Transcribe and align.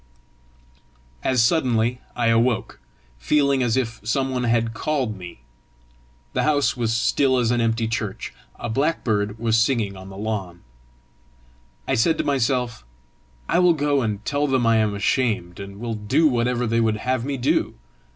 As 1.23 1.43
suddenly 1.43 2.01
I 2.15 2.33
woke, 2.33 2.79
feeling 3.19 3.61
as 3.61 3.77
if 3.77 3.99
some 4.03 4.31
one 4.31 4.45
had 4.45 4.73
called 4.73 5.15
me. 5.15 5.41
The 6.33 6.41
house 6.41 6.75
was 6.75 6.91
still 6.91 7.37
as 7.37 7.51
an 7.51 7.61
empty 7.61 7.87
church. 7.87 8.33
A 8.55 8.67
blackbird 8.67 9.37
was 9.37 9.57
singing 9.57 9.95
on 9.95 10.09
the 10.09 10.17
lawn. 10.17 10.61
I 11.87 11.93
said 11.93 12.17
to 12.17 12.23
myself, 12.23 12.83
"I 13.47 13.59
will 13.59 13.73
go 13.75 14.01
and 14.01 14.25
tell 14.25 14.47
them 14.47 14.65
I 14.65 14.77
am 14.77 14.95
ashamed, 14.95 15.59
and 15.59 15.79
will 15.79 15.93
do 15.93 16.27
whatever 16.27 16.65
they 16.65 16.79
would 16.81 16.97
have 16.97 17.23
me 17.23 17.37
do!" 17.37 17.75